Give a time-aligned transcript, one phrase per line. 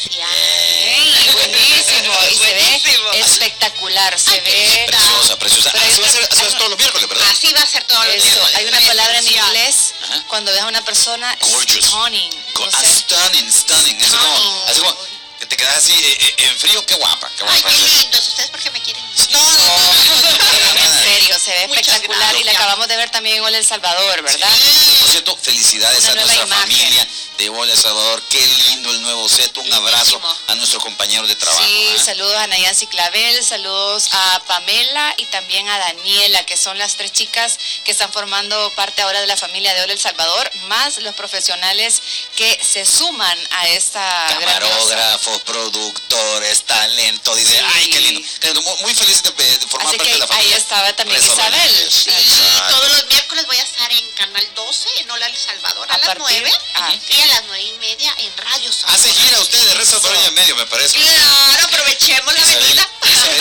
[0.00, 0.28] social.
[0.32, 2.14] ¡Ey, buenísimo!
[2.30, 4.84] Y se ve espectacular, se Ay, ve...
[4.86, 5.70] Preciosa, preciosa.
[5.70, 7.26] Así va a ser, así va a ser todos los miércoles, ¿verdad?
[7.30, 10.24] Así va a ser todo lo Eso, hay una palabra en inglés Ajá.
[10.28, 11.84] cuando ves a una persona Gorgeous.
[11.84, 12.30] stunning.
[12.54, 12.94] Go- no ah, sé.
[13.00, 14.00] stunning, stunning.
[14.02, 14.96] Así como, así como
[15.38, 17.76] que te quedas así eh, eh, en frío, qué guapa, qué Ay, guapa.
[17.76, 18.28] qué lindos.
[18.28, 19.02] Ustedes porque me quieren.
[19.30, 22.88] No, no, no, no, no, no, En serio, se ve Muchas espectacular y la acabamos
[22.88, 24.50] de ver también en Hola El Salvador, ¿verdad?
[25.00, 26.62] Por cierto, felicidades Una a nuestra imagen.
[26.62, 27.08] familia
[27.38, 28.22] de Hola El Salvador.
[28.28, 31.62] Qué lindo el nuevo Un abrazo a nuestros compañeros de trabajo.
[31.62, 32.02] Sí, ¿ah?
[32.02, 37.12] saludos a Nayansi Clavel, saludos a Pamela y también a Daniela, que son las tres
[37.12, 41.14] chicas que están formando parte ahora de la familia de Hola El Salvador, más los
[41.16, 42.00] profesionales
[42.34, 47.34] que se suman a esta Camarógrafos, productores, talento.
[47.34, 47.64] Dice, Sí.
[47.74, 48.28] ay, qué lindo.
[48.40, 48.62] Qué lindo.
[48.62, 50.56] Muy, muy feliz de, de formar Así parte que de la ahí familia.
[50.56, 51.70] estaba también Isabel.
[51.90, 52.76] Sí, Exacto.
[52.76, 55.98] todos los miércoles voy a estar en Canal 12, en Hola El Salvador, a, A
[55.98, 56.92] las partir- 9 ah.
[57.10, 58.88] y a las 9 y media en Radio Sol.
[58.94, 59.10] Hace
[60.34, 60.98] medio, me parece.
[60.98, 62.80] Claro, aprovechemos la Isabel,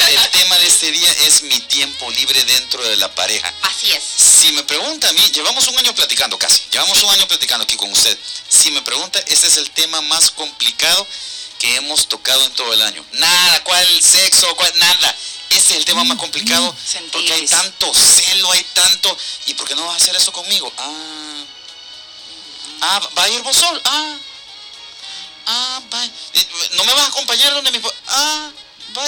[0.09, 3.53] el tema de este día es mi tiempo libre dentro de la pareja.
[3.61, 4.03] Así es.
[4.03, 7.75] Si me pregunta a mí, llevamos un año platicando casi, llevamos un año platicando aquí
[7.75, 8.17] con usted.
[8.47, 11.05] Si me pregunta, este es el tema más complicado
[11.59, 13.05] que hemos tocado en todo el año.
[13.13, 14.55] Nada, ¿cuál sexo?
[14.55, 14.71] ¿Cuál?
[14.79, 15.15] Nada.
[15.51, 17.11] Este es el tema más complicado Sentir.
[17.11, 19.17] porque hay tanto celo, hay tanto...
[19.47, 20.71] ¿Y por qué no vas a hacer eso conmigo?
[20.77, 21.43] Ah,
[22.81, 23.81] ah ¿va a ir vos solo?
[23.83, 24.17] Ah,
[25.47, 26.08] ah, va.
[26.89, 27.79] ¿No me vas a acompañar donde mi...
[28.07, 28.49] Ah,
[28.97, 29.03] va.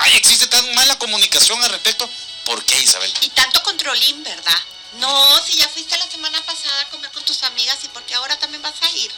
[0.00, 2.06] Ay, existe tan mala comunicación al respecto.
[2.44, 3.10] ¿Por qué, Isabel?
[3.22, 4.60] Y tanto controlín, ¿verdad?
[5.00, 8.38] No, si ya fuiste la semana pasada a comer con tus amigas y porque ahora
[8.38, 9.10] también vas a ir.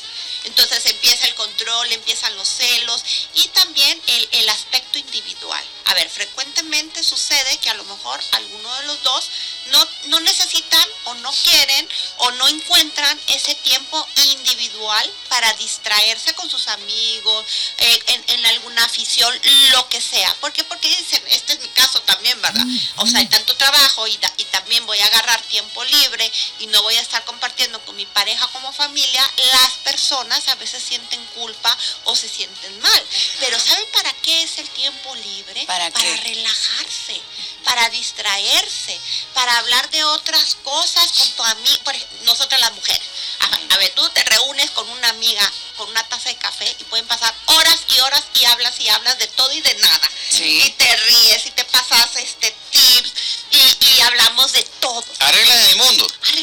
[0.44, 3.02] Entonces empieza el control, empiezan los celos
[3.34, 5.64] y también el, el aspecto individual.
[5.86, 9.28] A ver, frecuentemente sucede que a lo mejor alguno de los dos
[9.66, 16.48] no, no necesitan o no quieren o no encuentran ese tiempo individual para distraerse con
[16.48, 17.44] sus amigos,
[17.78, 19.34] eh, en, en alguna afición,
[19.72, 20.32] lo que sea.
[20.36, 20.62] ¿Por qué?
[20.64, 22.64] Porque dicen, este es mi caso también, ¿verdad?
[22.96, 26.30] O sea, hay tanto trabajo y, da- y también voy a agarrar tiempo libre
[26.60, 30.82] y no voy a estar compartiendo con mi pareja como familia, las personas a veces
[30.82, 33.06] sienten culpa o se sienten mal.
[33.40, 35.64] Pero ¿saben para qué es el tiempo libre?
[35.66, 36.16] ¿Para qué?
[36.16, 37.20] relajarse,
[37.64, 38.98] para distraerse,
[39.34, 41.42] para hablar de otras cosas con tu
[41.90, 43.02] ej- nosotras las mujeres.
[43.40, 46.84] A, a ver, tú te reúnes con una amiga con una taza de café y
[46.84, 50.10] pueden pasar horas y horas y hablas y hablas de todo y de nada.
[50.30, 50.62] Sí.
[50.64, 53.12] Y te ríes y te pasas este tips
[53.50, 55.04] y, y hablamos de todo.
[55.20, 56.06] Arregla el mundo.
[56.34, 56.42] Y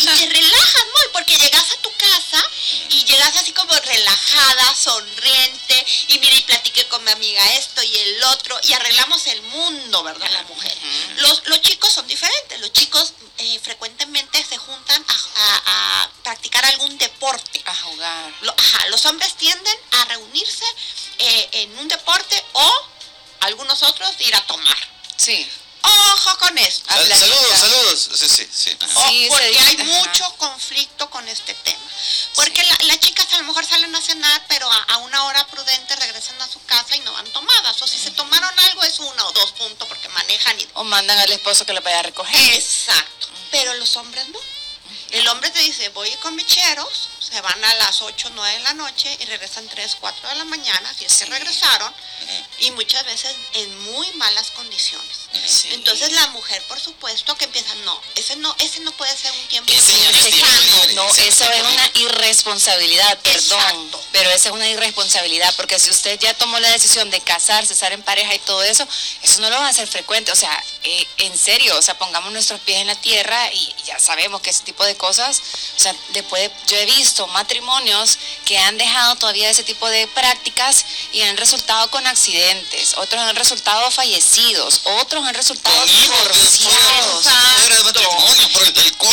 [0.00, 2.44] te relajas, muy, porque llegas a tu casa
[2.90, 7.96] y llegas así como relajada, sonriente, y mira, y platiqué con mi amiga esto y
[7.96, 10.30] el otro, y arreglamos el mundo, ¿verdad?
[10.30, 10.76] La mujer.
[11.18, 16.64] Los, los chicos son diferentes, los chicos eh, frecuentemente se juntan a, a- a practicar
[16.64, 17.62] algún deporte.
[17.66, 18.32] A jugar.
[18.42, 20.64] Lo- ajá, los hombres tienden a reunirse
[21.18, 22.86] eh, en un deporte o
[23.40, 24.78] algunos otros ir a tomar.
[25.16, 25.46] Sí.
[25.86, 27.18] Ojo con Sal- platicar.
[27.18, 28.08] saludos, saludos.
[28.14, 28.76] Sí, sí, sí.
[28.94, 31.78] Oh, Sí, porque hay mucho conflicto con este tema.
[32.34, 35.46] Porque la- las chicas a lo mejor salen a cenar, pero a, a una hora
[35.48, 37.80] prudente regresan a su casa y no van tomadas.
[37.82, 40.68] O si se tomaron algo es uno o dos puntos porque manejan y...
[40.74, 42.54] O mandan al esposo que lo vaya a recoger.
[42.54, 43.28] Exacto.
[43.50, 44.38] Pero los hombres no.
[45.10, 48.62] El hombre te dice, voy con micheros, se van a las 8 o 9 de
[48.62, 51.92] la noche y regresan 3, 4 de la mañana, si es que regresaron,
[52.60, 55.16] y muchas veces en muy malas condiciones.
[55.46, 55.68] Sí.
[55.72, 59.46] Entonces la mujer, por supuesto, que empieza, no, ese no, ese no puede ser un
[59.48, 60.60] tiempo no es libre tiempo sano".
[60.60, 60.94] libre.
[60.94, 63.60] No, Ese eso es una irresponsabilidad, perdón.
[63.60, 64.04] Exacto.
[64.12, 67.92] Pero esa es una irresponsabilidad, porque si usted ya tomó la decisión de casarse, estar
[67.92, 68.86] en pareja y todo eso,
[69.22, 70.32] eso no lo va a hacer frecuente.
[70.32, 73.98] O sea, eh, en serio, o sea, pongamos nuestros pies en la tierra y ya
[73.98, 75.42] sabemos que ese tipo de cosas,
[75.76, 80.84] o sea, después yo he visto matrimonios que han dejado todavía ese tipo de prácticas
[81.12, 86.34] y han resultado con accidentes, otros han resultado fallecidos, otros han resultado Con hijos de-
[86.34, 87.26] divorciados.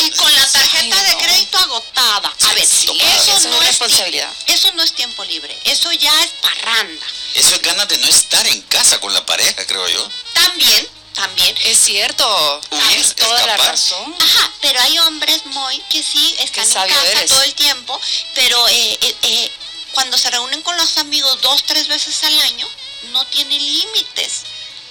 [0.01, 2.33] Y con la tarjeta Ay, de crédito agotada.
[2.49, 4.29] A ver, Sí, eso, eso no es responsabilidad.
[4.47, 7.05] Eso no es tiempo libre, eso ya es parranda.
[7.35, 10.09] Eso es ganas de no estar en casa con la pareja, creo yo.
[10.33, 11.55] También, también.
[11.63, 14.15] Es cierto, tienes toda la razón.
[14.19, 17.29] Ajá, pero hay hombres muy que sí están en casa eres.
[17.29, 17.99] todo el tiempo,
[18.35, 19.51] pero eh, eh, eh,
[19.93, 22.67] cuando se reúnen con los amigos dos, tres veces al año,
[23.11, 24.43] no tienen límites.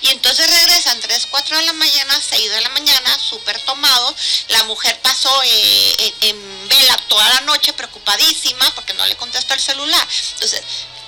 [0.02, 4.14] Y entonces regresan 3, 4 de la mañana, 6 de la mañana, súper tomados.
[4.48, 9.54] La mujer pasó eh, en, en vela toda la noche preocupadísima porque no le contestó
[9.54, 10.08] el celular.
[10.32, 10.62] Entonces,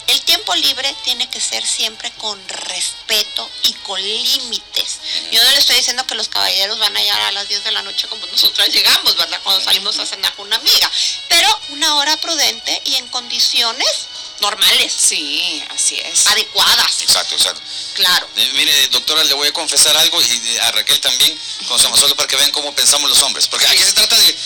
[0.09, 5.01] el tiempo libre tiene que ser siempre con respeto y con límites.
[5.31, 7.73] Yo no le estoy diciendo que los caballeros van a llegar a las 10 de
[7.73, 9.41] la noche como nosotras llegamos, ¿verdad?
[9.43, 10.91] Cuando salimos a cenar con una amiga.
[11.29, 14.09] Pero una hora prudente y en condiciones
[14.41, 16.27] normales, Sí, así es.
[16.27, 17.03] adecuadas.
[17.03, 17.61] Exacto, exacto.
[17.95, 18.29] Claro.
[18.37, 21.39] Eh, mire, doctora, le voy a confesar algo y a Raquel también,
[21.69, 23.47] con su solo para que vean cómo pensamos los hombres.
[23.47, 24.37] Porque aquí se trata de,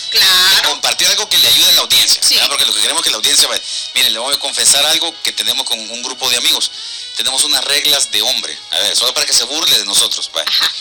[0.65, 2.49] compartir algo que le ayude a la audiencia.
[2.49, 3.63] Porque lo que queremos es que la audiencia vaya.
[3.95, 6.71] Mire, le voy a confesar algo que tenemos con un grupo de amigos.
[7.17, 8.57] Tenemos unas reglas de hombre.
[8.71, 10.31] A ver, solo para que se burle de nosotros.
[10.35, 10.73] Ajá.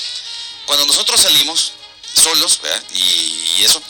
[0.65, 1.74] Cuando nosotros salimos
[2.13, 2.83] solos, ¿verdad?
[2.94, 3.81] Y, y eso,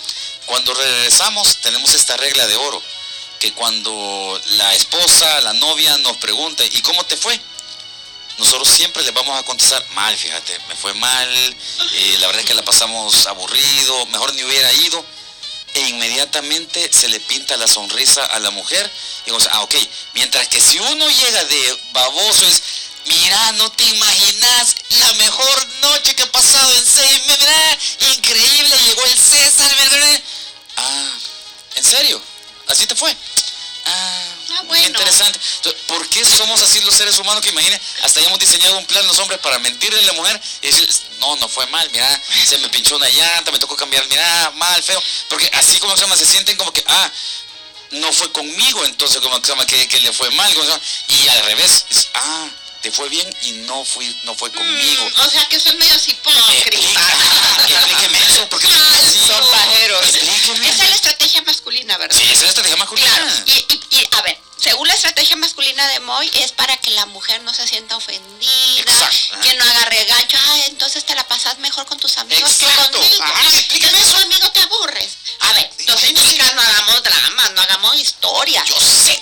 [0.45, 2.81] cuando regresamos tenemos esta regla de oro,
[3.39, 7.39] que cuando la esposa, la novia nos pregunta, ¿y cómo te fue?
[8.37, 11.55] Nosotros siempre les vamos a contestar, mal, fíjate, me fue mal,
[11.93, 15.03] eh, la verdad es que la pasamos aburrido, mejor ni hubiera ido.
[15.73, 18.91] E inmediatamente se le pinta la sonrisa a la mujer
[19.25, 19.75] y vamos, ah, ok,
[20.13, 22.61] mientras que si uno llega de baboso es,
[23.05, 28.75] mira, no te imaginas la mejor noche que he pasado en seis meses, mira, increíble,
[28.85, 30.21] llegó el César, ¿verdad?
[30.77, 31.17] Ah,
[31.75, 32.21] ¿en serio?
[32.67, 33.15] ¿Así te fue?
[33.85, 34.87] Ah, Ah, bueno.
[34.87, 35.39] interesante.
[35.57, 37.79] Entonces, ¿Por qué somos así los seres humanos que imaginen?
[38.03, 40.89] Hasta ya hemos diseñado un plan los hombres para mentirle a la mujer y decir,
[41.19, 44.81] no, no fue mal, mira, se me pinchó una llanta, me tocó cambiar, mira, mal,
[44.83, 45.01] feo.
[45.29, 47.11] Porque así como se llama, se sienten como que, ah,
[47.91, 50.83] no fue conmigo, entonces como se llama, que, que le fue mal, ¿cómo se llama?
[51.09, 52.47] y al revés, es, ah,
[52.81, 55.09] te fue bien y no fui, no fue conmigo.
[55.09, 57.03] Mm, o sea que son medio hipócritas.
[57.67, 60.05] Explíqueme eso, porque Son pajeros.
[60.15, 60.69] Explíqueme.
[60.69, 62.15] Esa es la estrategia masculina, ¿verdad?
[62.17, 63.07] Sí, esa es la estrategia masculina.
[63.15, 63.31] Claro.
[63.45, 67.05] Y, y- y, a ver, según la estrategia masculina de Moy, es para que la
[67.07, 70.37] mujer no se sienta ofendida, Exacto, que no haga regacho.
[70.47, 72.99] Ah, entonces te la pasas mejor con tus amigos Exacto.
[72.99, 73.25] que conmigo.
[73.53, 74.21] Explícame Entonces, eso.
[74.21, 75.09] conmigo te aburres.
[75.39, 78.63] A ver, entonces, chicas, no hagamos drama, no hagamos historia.
[78.65, 79.19] Yo sé.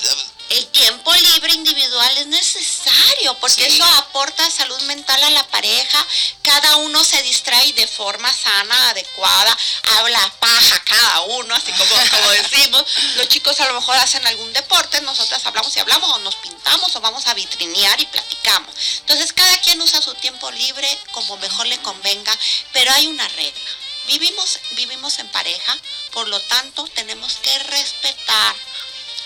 [0.50, 3.75] El tiempo libre individual es necesario porque Sí.
[3.75, 6.06] eso aporta salud mental a la pareja.
[6.44, 9.57] Cada uno se distrae de forma sana, adecuada,
[9.97, 12.86] habla paja cada uno, así como, como decimos.
[13.15, 16.95] Los chicos a lo mejor hacen algún deporte, nosotras hablamos y hablamos, o nos pintamos,
[16.95, 18.75] o vamos a vitrinear y platicamos.
[19.00, 22.38] Entonces cada quien usa su tiempo libre como mejor le convenga,
[22.71, 23.71] pero hay una regla.
[24.06, 25.75] Vivimos, vivimos en pareja,
[26.12, 28.56] por lo tanto tenemos que respetar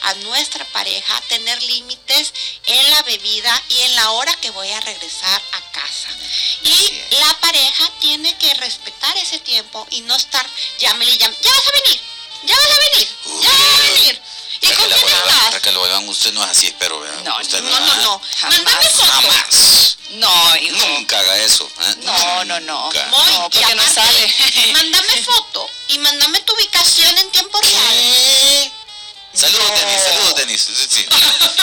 [0.02, 2.34] a nuestra pareja, tener límites
[2.66, 6.10] en la bebida y en la hora que voy a regresar a casa.
[6.64, 10.46] Y la pareja tiene que respetar ese tiempo y no estar
[10.80, 12.02] llámele y llámele, ya vas a venir,
[12.44, 13.08] ya vas a venir,
[13.42, 14.22] ya vas a venir.
[14.62, 15.54] ¿Y con Raquel, quién estás?
[15.54, 17.00] Raquel Olván, usted no es así, espero.
[17.00, 17.24] ¿verdad?
[17.24, 18.22] No, usted No, no, no.
[18.40, 19.12] Jamás, Mándame foto.
[19.12, 19.98] Jamás.
[20.10, 20.88] No, hijo.
[20.88, 21.64] Nunca haga eso.
[21.82, 21.96] ¿eh?
[22.04, 22.84] No, no, no.
[22.86, 23.06] Nunca.
[23.08, 24.36] No, porque no sale.
[24.74, 27.89] Mándame foto y mándame tu ubicación en tiempo real.
[29.40, 29.76] Saludos, No.
[29.78, 30.62] Denis, saludos, Denis.
[30.62, 31.06] Sí, sí.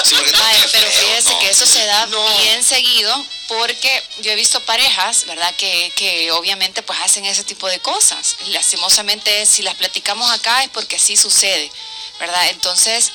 [0.05, 1.39] Sí, Ay, pero feo, fíjese no.
[1.41, 2.39] que eso se da No.
[2.39, 5.55] bien seguido porque yo he visto parejas, ¿verdad?
[5.57, 8.37] Que, que obviamente pues hacen ese tipo de cosas.
[8.47, 11.71] Lastimosamente si las platicamos acá es porque así sucede,
[12.19, 12.49] ¿verdad?
[12.49, 13.13] Entonces,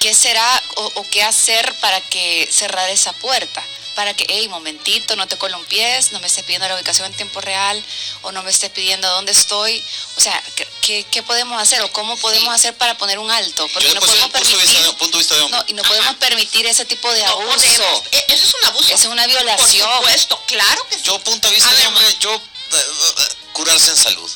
[0.00, 3.62] ¿qué será o, o qué hacer para que cerrar esa puerta?
[3.94, 7.40] Para que, hey, momentito, no te columpies, no me estés pidiendo la ubicación en tiempo
[7.40, 7.84] real
[8.22, 9.84] o no me estés pidiendo dónde estoy.
[10.16, 10.42] O sea,
[10.80, 13.68] ¿qué- ¿qué, podemos hacer o cómo podemos hacer para poner un alto?
[13.72, 14.82] Porque Yo no podemos permitir...
[14.82, 15.58] de, punto de vista de hombre.
[15.60, 17.56] No, y no podemos permitir ese tipo de No abuso.
[17.56, 18.02] podemos.
[18.12, 18.86] E- Eso es un abuso.
[18.94, 19.86] Esa es una violación.
[19.88, 21.02] Por supuesto, claro que sí.
[21.04, 22.40] Yo, punto de vista A de ver, hombre, yo, eh,
[22.72, 24.30] eh, curarse en salud.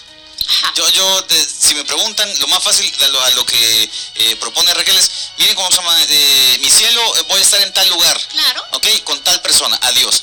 [0.49, 0.73] Ajá.
[0.77, 4.37] Yo, yo de- si me preguntan, lo más fácil a lo, a lo que eh,
[4.37, 7.73] propone Raquel es, miren cómo se llama, eh, mi cielo, eh, voy a estar en
[7.73, 8.65] tal lugar, Claro.
[8.71, 8.87] ¿ok?
[9.03, 9.21] Con
[9.57, 10.23] persona, adiós.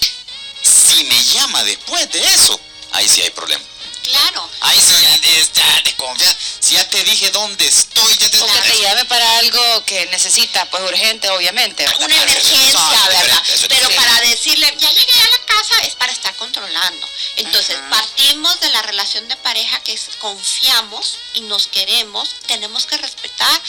[0.62, 2.60] Si me llama después de eso,
[2.92, 3.64] ahí sí hay problema.
[4.04, 4.48] Claro.
[4.60, 5.16] Ahí sí ya
[5.54, 6.36] ya desconfiar.
[6.60, 10.06] Si ya te dije dónde estoy, ya te O que te llame para algo que
[10.08, 11.84] necesita, pues urgente, obviamente.
[11.84, 12.02] ¿verdad?
[12.06, 13.44] Una emergencia, ¿verdad?
[13.70, 17.08] Pero para decirle, ya llegué a la casa, es para estar controlando.
[17.38, 17.90] Entonces, Ajá.
[17.90, 23.62] partimos de la relación de pareja que es, confiamos y nos queremos, tenemos que respetar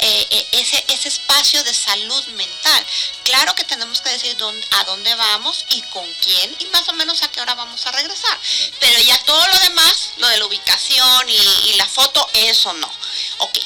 [0.00, 2.86] eh, eh, ese, ese espacio de salud mental.
[3.24, 6.92] Claro que tenemos que decir dónde, a dónde vamos y con quién y más o
[6.92, 8.38] menos a qué hora vamos a regresar.
[8.80, 11.36] Pero ya todo lo demás, lo de la ubicación y,
[11.70, 12.90] y la foto, eso no.
[13.38, 13.58] Ok.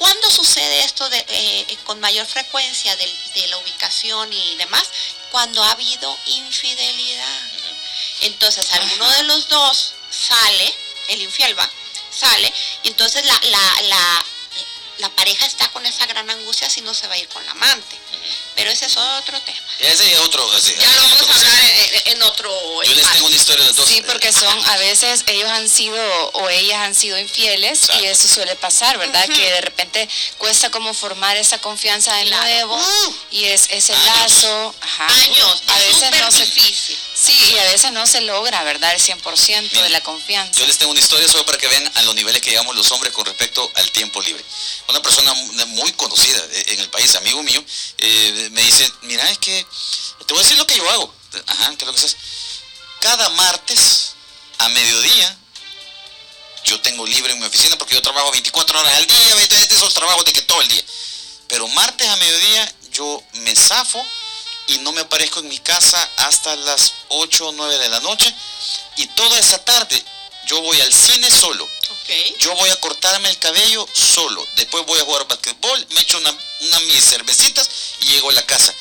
[0.00, 4.84] ¿Cuándo sucede esto de, eh, con mayor frecuencia de, de la ubicación y demás?
[5.30, 7.40] Cuando ha habido infidelidad.
[8.22, 10.74] Entonces, alguno de los dos sale,
[11.08, 11.68] el infiel va,
[12.14, 14.24] sale, y entonces la, la, la,
[14.98, 17.52] la pareja está con esa gran angustia si no se va a ir con la
[17.52, 17.96] amante.
[18.54, 19.58] Pero ese es otro tema.
[19.78, 20.54] Ese es otro.
[20.56, 23.88] ese- Ya lo vamos a hablar en, en otro Yo les tengo historia de dos.
[23.88, 25.96] Sí, porque son, a veces ellos han sido
[26.32, 28.02] o ellas han sido infieles Exacto.
[28.04, 29.26] y eso suele pasar, ¿verdad?
[29.28, 32.42] Que de repente cuesta como formar esa confianza de Claro.
[32.42, 34.06] nuevo Uh, y es ese años.
[34.16, 35.06] lazo, ajá.
[35.06, 36.96] Años, a es veces no se difícil.
[37.14, 38.94] Sí, Sí, y a veces no se logra, ¿verdad?
[38.94, 40.58] El 100% de la confianza.
[40.58, 42.90] Yo les tengo una historia solo para que vean a los niveles que llegamos los
[42.92, 44.42] hombres con respecto al tiempo libre.
[44.88, 47.62] Una persona muy conocida eh, en el país, amigo mío,
[47.98, 49.66] eh, me dice, mira, es que
[50.26, 51.14] te voy a decir lo que yo hago.
[51.46, 52.16] Ajá, ¿qué es lo que haces?
[53.00, 54.12] Cada martes
[54.58, 55.36] a mediodía
[56.64, 59.36] yo tengo libre en mi oficina porque yo trabajo 24 horas al día,
[59.70, 60.84] esos trabajos de que todo el día.
[61.48, 64.04] Pero martes a mediodía yo me zafo
[64.68, 68.32] y no me aparezco en mi casa hasta las 8 o 9 de la noche
[68.96, 70.04] y toda esa tarde
[70.46, 71.68] yo voy al cine solo.
[72.40, 74.44] Yo voy a cortarme el cabello solo.
[74.56, 76.30] Después voy a jugar basquetbol, me echo una,
[76.60, 77.68] una mis cervecitas
[78.00, 78.74] y llego a la casa.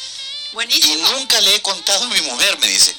[0.53, 0.95] Buenísimo.
[0.95, 2.95] Y nunca le he contado a mi mujer, me dice.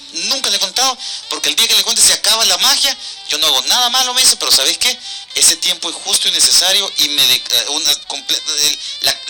[1.29, 2.97] Porque el día que le cuente se acaba la magia,
[3.29, 4.99] yo no hago nada malo, me dice, pero ¿sabes qué?
[5.35, 7.91] Ese tiempo es justo y necesario y me de, una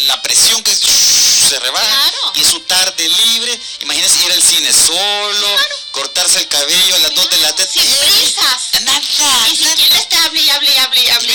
[0.06, 3.60] la, presión que se rebaja y su tarde libre.
[3.80, 5.48] Imagínense ir al cine solo,
[5.92, 7.70] cortarse el cabello a las dos de la tarde.
[7.72, 8.82] Sin prisas.
[8.82, 9.48] Nada.
[9.48, 11.34] Y si quieres te hable hable y hable hable.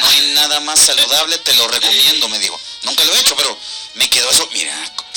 [0.00, 2.58] no hay nada más saludable, te lo recomiendo, me digo.
[2.82, 3.58] Nunca lo he hecho, pero
[3.94, 4.74] me quedó eso, mira,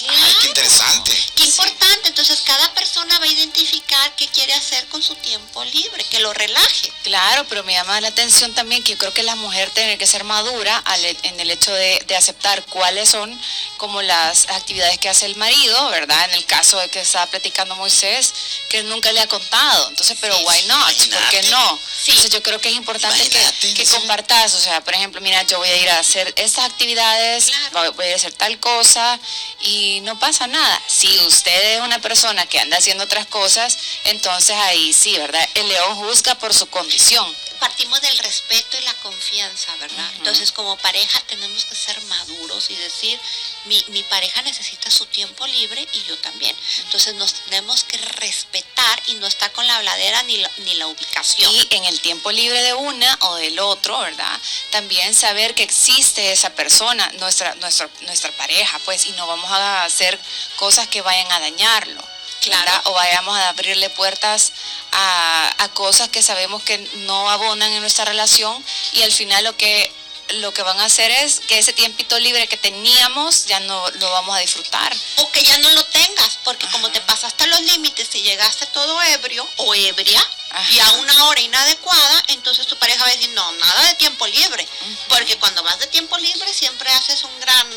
[0.10, 1.12] ay, qué interesante.
[1.36, 6.04] Qué importante, entonces cada persona va a identificar qué quiere hacer con su tiempo libre,
[6.06, 6.92] que lo relaje.
[7.04, 10.08] Claro, pero me llama la atención también que yo creo que la mujer tiene que
[10.08, 10.84] ser madura
[11.24, 13.42] en el hecho de, aceptar cuáles son
[13.78, 16.30] como las actividades que hace el marido, ¿verdad?
[16.30, 18.34] En el caso de que estaba platicando Moisés,
[18.70, 19.90] que nunca le ha contado.
[19.90, 20.96] Entonces, pero why not?
[21.10, 21.80] ¿Por qué no?
[22.06, 25.58] Entonces yo creo que es importante que, que compartas, o sea, por ejemplo, mira, yo
[25.58, 27.52] voy a ir a hacer estas actividades,
[27.96, 29.20] voy a hacer tal cosa
[29.60, 30.82] y no pasa nada.
[30.88, 35.46] Si usted es una persona que anda haciendo otras cosas, entonces ahí sí, ¿verdad?
[35.54, 37.26] El león juzga por su condición.
[37.64, 40.12] Partimos del respeto y la confianza, ¿verdad?
[40.18, 43.18] Entonces como pareja tenemos que ser maduros y decir,
[43.64, 46.54] mi, mi pareja necesita su tiempo libre y yo también.
[46.80, 50.88] Entonces nos tenemos que respetar y no estar con la habladera ni la, ni la
[50.88, 51.56] ubicación.
[51.56, 54.38] Y en el tiempo libre de una o del otro, ¿verdad?
[54.72, 59.86] También saber que existe esa persona, nuestra, nuestra, nuestra pareja, pues, y no vamos a
[59.86, 60.20] hacer
[60.58, 62.04] cosas que vayan a dañarlo.
[62.42, 62.82] Claro.
[62.86, 64.52] O vayamos a abrirle puertas
[64.94, 69.58] a, a cosas que sabemos que no abonan en nuestra relación y al final lo
[69.58, 69.92] que
[70.30, 74.12] lo que van a hacer es que ese tiempito libre que teníamos ya no lo
[74.12, 74.96] vamos a disfrutar.
[75.18, 79.02] O que ya no lo tengas, porque como te pasaste los límites y llegaste todo
[79.04, 80.26] ebrio o ebria
[80.70, 84.26] y a una hora inadecuada, entonces tu pareja va a decir, no, nada de tiempo
[84.28, 84.68] libre.
[85.10, 87.68] Porque cuando vas de tiempo libre siempre haces un gran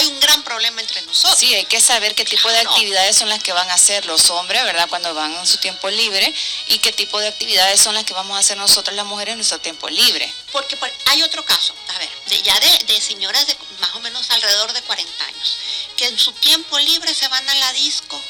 [0.00, 1.38] hay un gran problema entre nosotros.
[1.38, 4.30] Sí, hay que saber qué tipo de actividades son las que van a hacer los
[4.30, 4.88] hombres, ¿verdad?
[4.88, 6.34] Cuando van en su tiempo libre
[6.68, 9.38] y qué tipo de actividades son las que vamos a hacer nosotros las mujeres en
[9.38, 10.32] nuestro tiempo libre.
[10.52, 14.72] Porque hay otro caso, a ver, de, ya de, señoras de más o menos alrededor
[14.72, 15.56] de 40 años,
[15.96, 18.20] que en su tiempo libre se van a la disco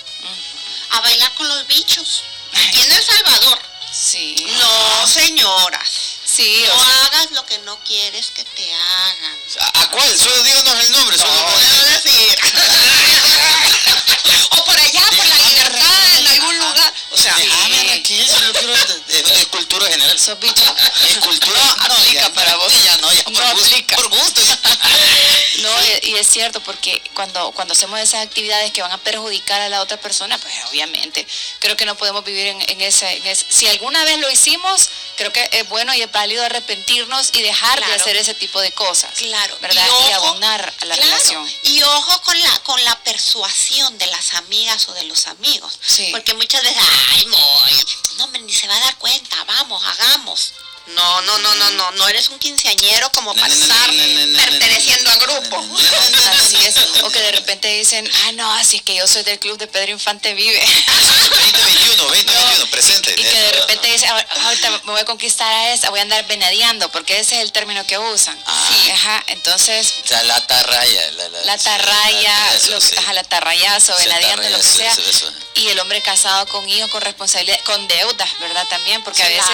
[0.90, 2.24] a bailar con los bichos.
[2.52, 3.58] Aquí en El Salvador.
[3.92, 4.34] Sí.
[4.58, 6.19] No, señoras.
[6.32, 9.36] Sí, no hagas lo que no quieres que te hagan.
[9.74, 10.16] ¿A, cuál?
[10.16, 11.16] Solo díganos el nombre.
[11.16, 12.38] No, solo decir.
[14.50, 16.94] o por allá, por la libertad, en algún lugar.
[17.10, 18.72] O sea, déjame aquí, yo quiero
[19.08, 20.16] es, cultura general.
[20.20, 20.62] Sos bicho.
[21.08, 21.60] Es cultura.
[21.88, 22.72] no aplica para vos.
[22.84, 23.96] Ya no, ya por aplica.
[23.96, 24.40] Por gusto.
[25.62, 25.70] no,
[26.02, 29.80] y, es cierto, porque cuando, cuando hacemos esas actividades que van a perjudicar a la
[29.80, 31.26] otra persona, pues obviamente,
[31.58, 33.46] creo que no podemos vivir en, en, ese, en ese.
[33.48, 37.78] Si alguna vez lo hicimos, creo que es bueno y es válido arrepentirnos y dejar
[37.84, 39.10] de hacer ese tipo de cosas.
[39.18, 39.54] Claro.
[39.60, 39.86] ¿Verdad?
[40.08, 41.46] Y, abonar a la relación.
[41.64, 45.78] Y ojo con la, con la persuasión de las amigas o de los amigos.
[46.10, 50.54] Porque muchas veces, ay, no, ni se va a dar cuenta, vamos, hagamos.
[50.94, 55.64] No, no, no, no, no, no eres un quinceañero como para estar perteneciendo a grupo.
[56.32, 56.76] Así es.
[57.02, 59.66] O que de repente dicen, ah, no, así es que yo soy del club de
[59.66, 60.60] Pedro Infante Vive.
[61.30, 62.39] 2021, 2021,
[62.90, 63.20] presente.
[63.20, 66.26] Y, que de repente dice, ahorita me voy a conquistar a esa, voy a andar
[66.26, 68.36] venadeando, porque ese es el término que usan.
[68.68, 69.94] Sí, ajá, entonces.
[70.04, 71.10] O sea, la tarraya.
[71.12, 72.36] La, la, la tarraya,
[72.98, 74.96] ajá, la tarrayazo, venadeando, lo que sea.
[75.54, 78.66] Y el hombre casado con hijos, con responsabilidad, con deudas, ¿verdad?
[78.68, 79.44] También, porque a veces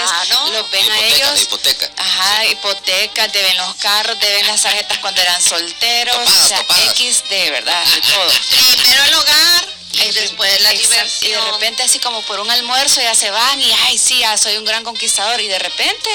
[0.52, 1.90] los ven a ellos hipoteca.
[1.96, 7.50] Ajá, hipoteca, deben los carros, deben las tarjetas cuando eran solteros, o sea, X de
[7.50, 8.32] verdad, de todo.
[8.76, 11.30] Primero el hogar y después la diversión.
[11.30, 14.36] Y de repente así como por un almuerzo ya se van y ay sí, ya
[14.36, 16.10] soy un gran conquistador y de repente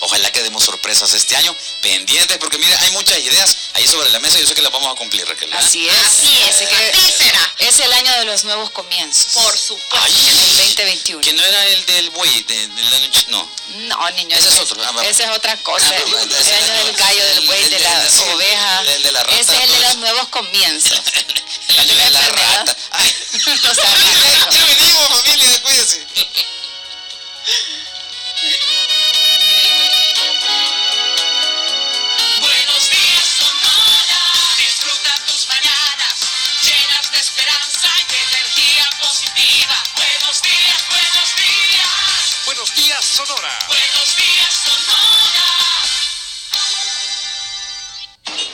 [0.02, 4.20] ojalá que demos sorpresas este año pendientes porque mire, hay muchas ideas ahí sobre la
[4.20, 5.52] mesa y yo sé que las vamos a cumplir, Raquel.
[5.54, 5.96] Así es.
[5.98, 7.56] Así es, que será.
[7.60, 9.34] es el año de los nuevos comienzos.
[9.34, 9.98] Por supuesto.
[10.02, 11.22] Ay, En el 2021.
[11.22, 13.50] Que no era el del buey, de- del año ch- no.
[13.76, 14.36] No, niño.
[14.36, 14.82] Ese es otro.
[14.84, 14.92] Ah.
[15.06, 15.86] Esa es otra cosa.
[15.90, 17.90] Ah, el va, el año del gallo, del buey, de la
[18.34, 18.82] oveja.
[18.82, 21.00] el de la rata, Ese es el de todo los nuevos comienzos.
[21.70, 22.78] El año de la rata.
[22.92, 23.16] Ay.
[23.72, 23.86] O sea,
[24.52, 26.06] ya venimos, familia, cuídense.
[43.26, 43.60] Sonora.
[43.68, 45.46] Buenos días, Sonora.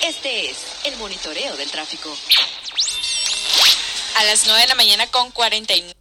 [0.01, 2.13] Este es el monitoreo del tráfico.
[4.15, 5.97] A las 9 de la mañana con 49.